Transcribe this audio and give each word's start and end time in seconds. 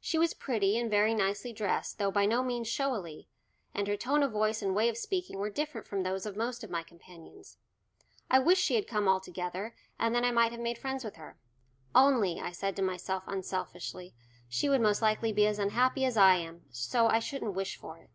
She 0.00 0.16
was 0.16 0.32
pretty 0.32 0.78
and 0.78 0.90
very 0.90 1.12
nicely 1.12 1.52
dressed, 1.52 1.98
though 1.98 2.10
by 2.10 2.24
no 2.24 2.42
means 2.42 2.66
showily, 2.66 3.28
and 3.74 3.86
her 3.86 3.96
tone 3.98 4.22
of 4.22 4.32
voice 4.32 4.62
and 4.62 4.74
way 4.74 4.88
of 4.88 4.96
speaking 4.96 5.38
were 5.38 5.50
different 5.50 5.86
from 5.86 6.02
those 6.02 6.24
of 6.24 6.34
most 6.34 6.64
of 6.64 6.70
my 6.70 6.82
companions. 6.82 7.58
I 8.30 8.38
wished 8.38 8.64
she 8.64 8.74
had 8.76 8.88
come 8.88 9.06
altogether, 9.06 9.74
and 9.98 10.14
then 10.14 10.24
I 10.24 10.30
might 10.30 10.52
have 10.52 10.62
made 10.62 10.78
friends 10.78 11.04
with 11.04 11.16
her. 11.16 11.36
"Only," 11.94 12.40
I 12.40 12.52
said 12.52 12.74
to 12.76 12.80
myself 12.82 13.24
unselfishly, 13.26 14.14
"she 14.48 14.70
would 14.70 14.80
most 14.80 15.02
likely 15.02 15.30
be 15.30 15.46
as 15.46 15.58
unhappy 15.58 16.06
as 16.06 16.16
I 16.16 16.36
am, 16.36 16.64
so 16.70 17.08
I 17.08 17.18
shouldn't 17.18 17.52
wish 17.52 17.76
for 17.76 17.98
it." 17.98 18.08